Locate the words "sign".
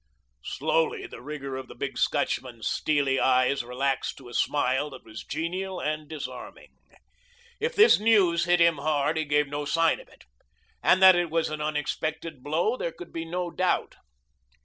9.63-9.99